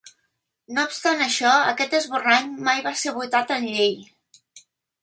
[0.77, 3.97] No obstant això, aquest esborrany mai va ser votat en llei.